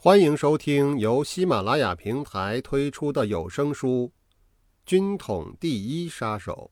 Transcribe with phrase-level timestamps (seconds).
[0.00, 4.12] 欢迎收听由喜马拉雅平台推出的有声书
[4.86, 6.70] 《军统第一杀手》，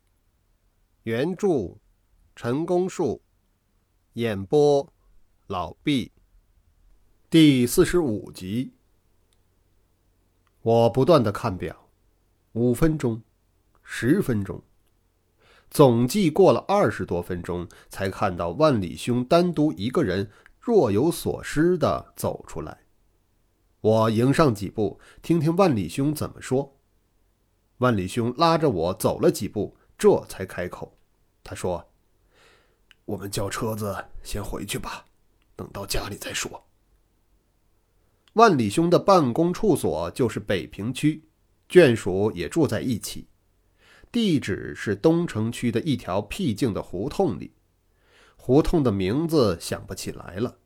[1.02, 1.76] 原著
[2.36, 3.20] 陈功树，
[4.12, 4.88] 演播
[5.48, 6.12] 老毕，
[7.28, 8.74] 第四十五集。
[10.62, 11.88] 我不断的看表，
[12.52, 13.20] 五分钟，
[13.82, 14.62] 十分钟，
[15.68, 22.85] 总计过了二十多分钟，才看到万里兄单独一个人若有所思的走出来。
[23.86, 26.76] 我迎上几步，听听万里兄怎么说。
[27.78, 30.98] 万里兄拉着我走了几步，这才开口。
[31.44, 31.88] 他说
[33.06, 35.04] ：“我们叫车子先回去吧，
[35.54, 36.66] 等到家里再说。”
[38.34, 41.22] 万里兄的办公处所就是北平区，
[41.70, 43.28] 眷属也住在一起，
[44.10, 47.52] 地址是东城区的一条僻静的胡同里，
[48.36, 50.58] 胡同的名字想不起来了。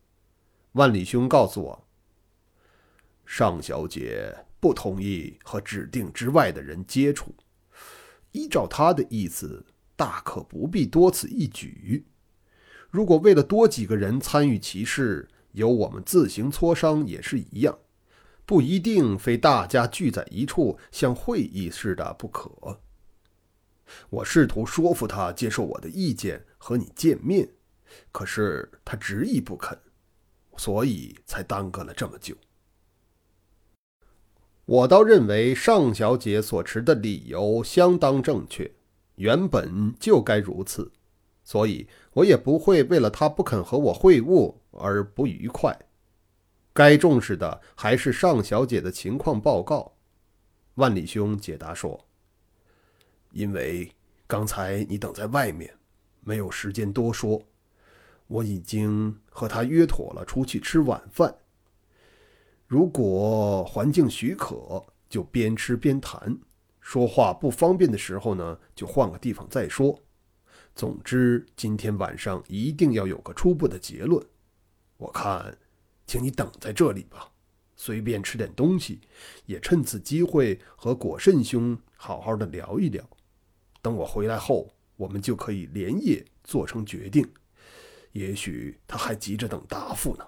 [0.72, 1.86] 万里兄告诉我。
[3.32, 7.32] 尚小姐不同意和指定之外的人接触，
[8.32, 12.04] 依照她的意思，大可不必多此一举。
[12.90, 17.78] 如果为了多几个人参与其事，由我们自行磋商也是一样，
[18.44, 22.80] 不一定非大家聚在一处像会议似的不可。
[24.10, 27.48] 我试图说服他接受我的意见和你见面，
[28.10, 29.78] 可是他执意不肯，
[30.56, 32.36] 所以才耽搁了这么久。
[34.70, 38.70] 我倒认为尚小姐所持的理由相当正确，
[39.16, 40.92] 原本就该如此，
[41.42, 45.76] 所以我也不会为了她不肯和我会晤而不愉快。
[46.72, 49.96] 该重视的还是尚小姐的情况报告。
[50.76, 52.06] 万里兄解答说
[53.34, 53.90] ：“因为
[54.28, 55.74] 刚才你等在外面，
[56.20, 57.42] 没有时间多说，
[58.28, 61.34] 我已经和她约妥了出去吃晚饭。”
[62.70, 66.38] 如果环境许可，就边吃边谈；
[66.80, 70.00] 说话不方便的时候呢，就换个地方再说。
[70.76, 74.24] 总之，今天晚上一定要有个初步的结论。
[74.98, 75.58] 我看，
[76.06, 77.32] 请你等在这里吧，
[77.74, 79.00] 随便吃点东西，
[79.46, 83.04] 也趁此机会和果慎兄好好的聊一聊。
[83.82, 87.28] 等我回来后，我们就可以连夜做成决定。
[88.12, 90.24] 也许他还急着等答复呢。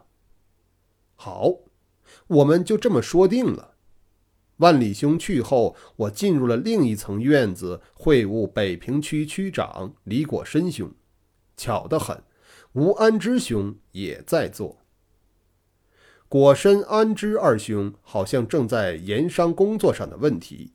[1.15, 1.55] 好。
[2.29, 3.75] 我们就这么说定了。
[4.59, 10.93] 万里兄去后，我进入了另一层院子，会晤北平区区长李果申兄。
[11.57, 12.23] 巧得很，
[12.73, 14.79] 吴安之兄也在座。
[16.29, 20.73] 果申、安之二兄好像正在研商工作上的问题，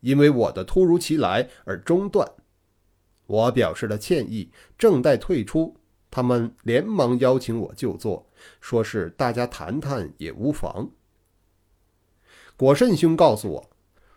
[0.00, 2.30] 因为我的突如其来而中断。
[3.26, 5.77] 我表示了歉意，正待退出。
[6.10, 8.26] 他们连忙邀请我就坐，
[8.60, 10.90] 说是大家谈谈也无妨。
[12.56, 13.70] 果慎兄告诉我，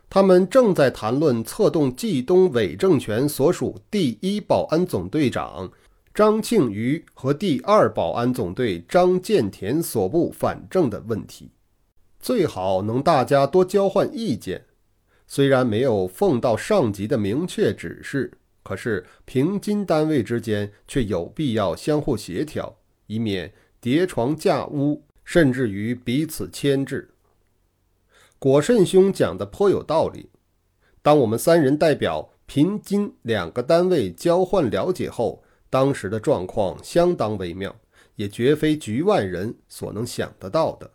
[0.09, 5.71] 他们正在谈论策动冀东伪政权所属第一保安总队长
[6.13, 11.51] 张庆余和第二保安总队张建田所部反正的问题，
[12.19, 14.65] 最好能大家多交换意见。
[15.27, 18.33] 虽然没有奉到上级的明确指示。
[18.63, 22.77] 可是，平津单位之间却有必要相互协调，
[23.07, 27.09] 以免叠床架屋，甚至于彼此牵制。
[28.37, 30.29] 果慎兄讲的颇有道理。
[31.01, 37.75] 当我们三人代表平津两个单位交换了解后，当时的状况相当微妙，
[38.15, 40.91] 也绝非局外人所能想得到的。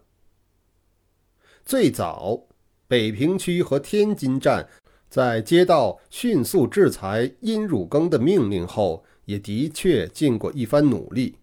[1.65, 2.47] 最早，
[2.87, 4.69] 北平区和天津站。
[5.09, 11.37] 在接到迅速制裁殷汝耕的命令后，也的确尽过一番努力，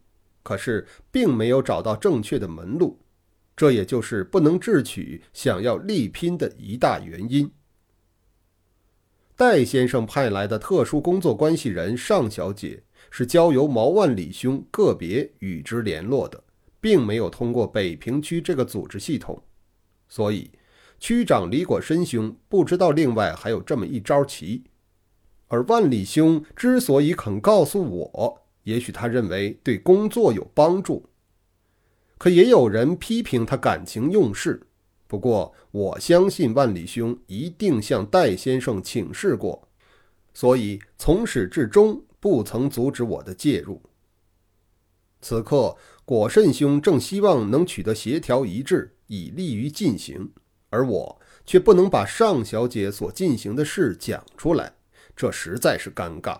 [0.43, 2.99] 可是并没有找到正确的门路，
[3.55, 7.49] 这也就是不能智取、想要力拼的一大原因。
[9.35, 16.43] 戴先生派来的特殊工作关系人尚小姐是交由毛万里兄个别与之联络的，
[16.79, 19.41] 并没有通过北平区这个组织系统，
[20.09, 20.51] 所以。
[21.03, 24.63] 区长李果申兄不知道，另外还有这么一招棋。
[25.49, 31.09] 而万里兄之所以肯告诉我，也许他认为对工作有帮助。
[32.17, 34.65] 可也有人批评他感情用事。
[35.05, 39.67] 不过我相信万里兄一定向戴先生请示过，
[40.33, 43.81] 所以从始至终不曾阻止我的介入。
[45.19, 45.75] 此刻
[46.05, 50.31] 果慎兄正希望能取得协调一致，以利于进行。
[50.73, 54.73] 而我却不能把尚小姐所进行的事讲出来，
[55.15, 56.39] 这实在是尴尬。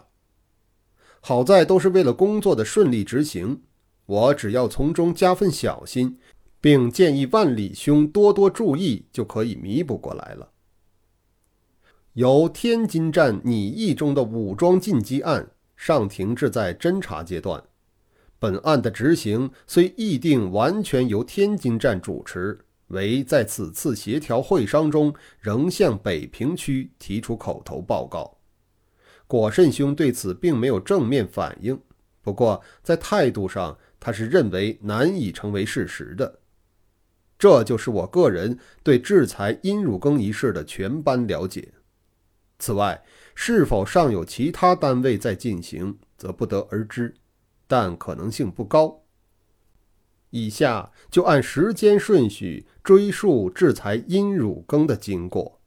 [1.21, 3.61] 好在都是为了工作的顺利执行，
[4.07, 6.17] 我只要从中加份小心，
[6.59, 10.49] 并建议万里兄多多注意，就可以弥补过来了。
[12.13, 17.63] 由天津站拟议中的武装进击案尚停滞在侦查阶段，
[18.39, 28.37] 本案的执行虽议定完全由天津站主持，为在此次协调会商中仍向北平区提出口头报告。
[29.25, 31.79] 果慎兄对此并没有正面反应，
[32.21, 36.39] 不过在态度上，他是认为难以成为事实的。
[37.39, 41.73] 这就是我个人对制裁殷汝耕一事的全班了解。
[42.59, 43.03] 此外，
[43.35, 47.13] 是否尚有其他单位在进行，则不得而知，
[47.67, 49.02] 但可能性不高。
[50.33, 55.61] 以下就按时间顺序追溯制裁殷汝耕的经过。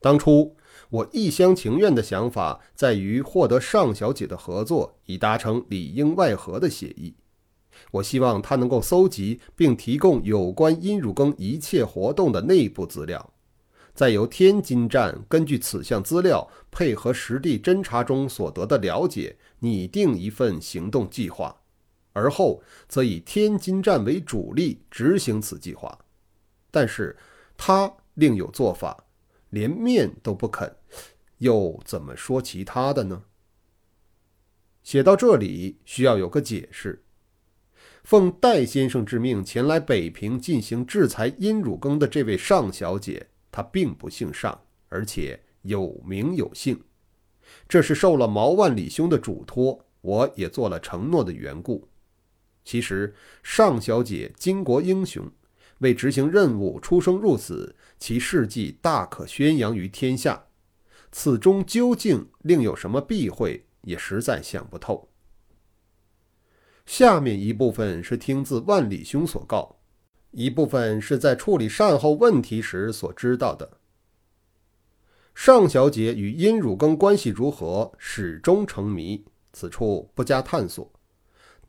[0.00, 0.56] 当初。
[0.90, 7.14] 我一厢情愿的想法在于获得尚小姐的合作，以达成里应外合的协议。
[7.90, 13.32] 我希望她能够搜集并提供有关殷汝耕一切活动的内部资料，
[13.92, 21.56] 再由天津站根据此项资料，配合实地侦查中所得的了解，拟定一份行动计划，
[22.14, 25.98] 而后则以天津站为主力执行此计划。
[26.70, 27.14] 但是
[27.58, 29.04] 他另有做法。
[29.50, 30.74] 连面都不肯，
[31.38, 33.22] 又怎么说其他的呢？
[34.82, 37.04] 写到这里，需要有个解释。
[38.02, 46.82] 奉戴先生之命前来北平进行制裁殷汝耕的这位尚小姐，她并不姓尚，而且有名有姓，
[47.68, 51.88] 这是受了毛万里兄的嘱托，我也做了承诺的缘故。
[52.64, 55.30] 其实，尚小姐巾帼英雄。
[55.78, 60.46] 为执行任务出生入死，其事迹大可宣扬于天下。
[61.10, 65.10] 此中究竟另有什么避讳，也实在想不透。
[66.86, 69.80] 下面一部分是听自万里兄所告，
[70.30, 73.78] 一部分是在处理善后问题时所知道的。
[75.34, 80.93] 尚小姐与殷汝耕关系如何，始终成谜，此处不加探索。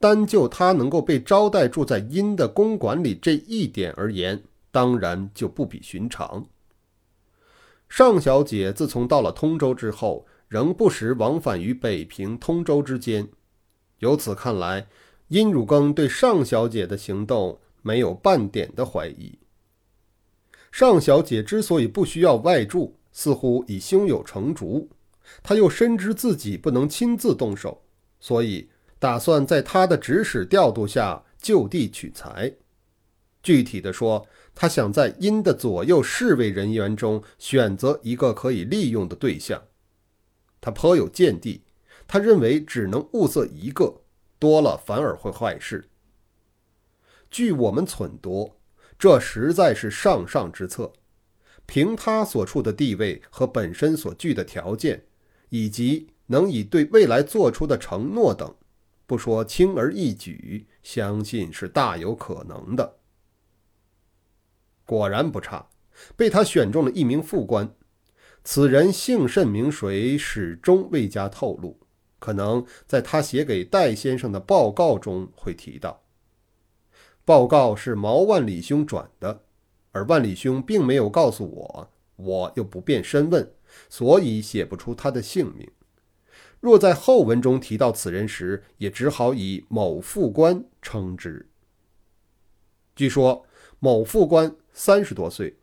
[0.05, 6.45] 单就他能够被招待住在殷的公馆里这一点而言，当然就不比寻常。
[7.89, 13.27] 尚小姐自从到了通州之后，仍不时往返于北平、通州之间。
[13.97, 14.85] 由此看来，
[15.29, 19.39] 殷汝耕对尚小姐的行动没有半点的怀疑。
[20.71, 24.87] 尚小姐之所以不需要外助，似乎已胸有成竹。
[25.41, 27.81] 她又深知自己不能亲自动手，
[28.19, 28.69] 所以。
[28.99, 32.53] 打算在他的指使调度下就地取材。
[33.43, 34.25] 具体的说，
[34.55, 39.61] 他想在殷的左右侍卫人员中选择一个可以利用的对象。
[40.59, 41.61] 他颇有见地，
[42.07, 44.01] 他认为只能物色一个，
[44.39, 45.87] 多了反而会坏事。
[47.29, 48.53] 据我们忖度，
[48.97, 50.91] 这实在是上上之策。
[51.67, 55.05] 凭他所处的地位和本身所具的条件，
[55.49, 58.55] 以及能以对未来做出的承诺等。
[59.05, 62.97] 不说轻而易举，相信是大有可能的。
[64.85, 65.67] 果然不差，
[66.15, 67.75] 被他选中了一名副官。
[68.43, 71.79] 此人姓甚名谁，始终未加透露。
[72.19, 76.03] 可能在他写给戴先生的报告中会提到。
[77.23, 79.43] 报告是毛万里兄转的，
[79.91, 83.51] 而万里兄并没有告诉我，我又不便深问，
[83.89, 85.69] 所以写不出他的姓名。
[86.59, 91.47] 若在后文中提到此人时，也只好以某副官称之。
[92.95, 93.45] 据说
[93.79, 95.57] 某副官三十多岁，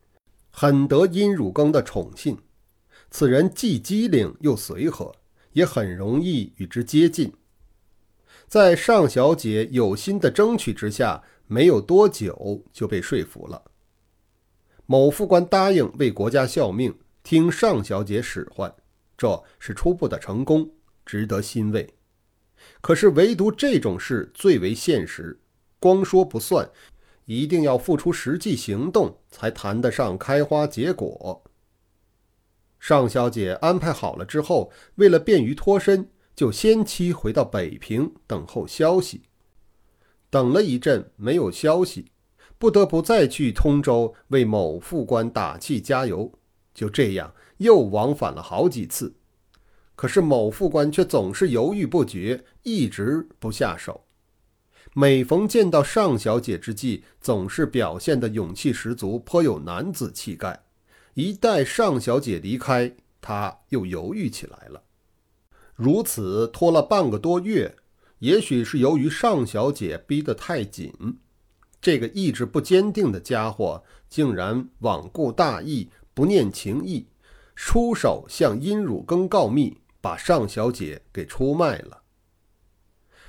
[0.51, 2.39] 很得殷汝耕的宠信。
[3.11, 5.13] 此人既机灵又随和，
[5.53, 7.33] 也很容易与之接近。
[8.47, 13.63] 在尚小姐有心的争取之下，没有多久就被说服了。
[14.87, 18.75] 某副官答应为国家效命，听尚小姐使唤，
[19.17, 20.71] 这是初步的成功。
[21.05, 21.95] 值得欣慰，
[22.81, 25.41] 可是唯独这种事最为现实，
[25.79, 26.71] 光说不算，
[27.25, 31.45] 一定要付出实际行动，才谈得上开花结果。
[32.79, 39.23] 尚小姐安排好了之后，为了便于脱身，就先期回到北平等候消息。
[40.31, 42.11] 等了一阵没有消息，
[42.59, 46.33] 不得不再去通州为某副官打气加油。
[46.75, 49.15] 就这样又往返了好几次。
[50.03, 54.05] 可是某副官却总是犹豫不决，一直不下手。
[54.95, 60.65] 每逢见到尚小姐之际，总是表现得勇气十足，颇有男子气概。
[61.15, 64.83] 一待尚小姐离开，他又犹豫起来了。
[65.77, 67.77] 如此拖了半个多月，
[68.19, 70.93] 也许是由于尚小姐逼得太紧，
[71.81, 77.07] 这个意志不坚定的家伙竟然罔顾大义，不念情义，
[77.55, 82.03] 出手向殷汝耕告密，把尚小姐给出卖了。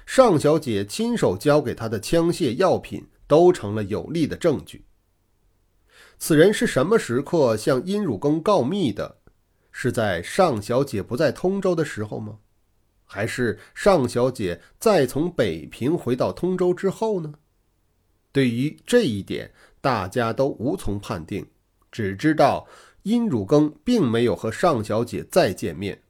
[0.06, 4.84] 尚小姐亲手交给他的枪械、药品，都成了有力的证据。
[6.20, 9.20] 此人是什么时刻向殷汝耕告密的？
[9.72, 12.40] 是在尚小姐不在通州的时候吗？
[13.06, 17.34] 还是尚小姐再从北平回到通州之后呢？
[18.32, 21.48] 对于这一点，大家都无从判定，
[21.92, 22.68] 只知道
[23.04, 26.03] 殷汝耕并没有和尚小姐再见面，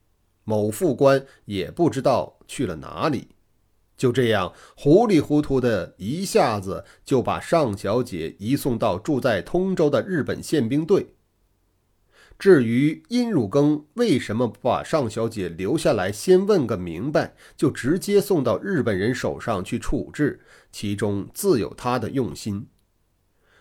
[0.44, 3.28] 某副官也不知道去了哪里。
[3.96, 11.14] 就这样，糊里糊涂的一下子就把尚小姐移送到住在通州的日本宪兵队。
[12.36, 20.40] 至于殷汝耕为什么不把尚小姐留下来，先问个明白，就直接送到日本人手上去处置，
[20.72, 22.66] 其中自有他的用心。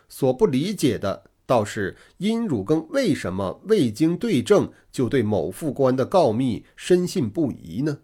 [0.10, 8.00] 所不理解的，倒是殷汝耕为什么未经对证就对某副官的告密深信不疑呢？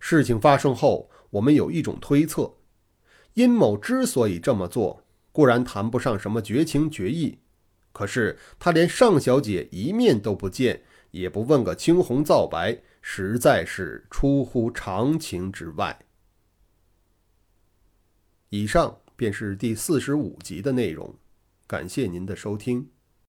[0.00, 2.54] 事情发生后，我们有一种推测：
[3.34, 7.38] 殷某之所以这么做，固然谈不上什么绝情绝义，
[7.92, 16.06] 可是他连尚小姐一面都不见，也不问个青红皂白，实在是出乎常情之外。
[18.50, 21.14] 以上便是第四十五集的内容，
[21.66, 22.90] 感谢您的收听。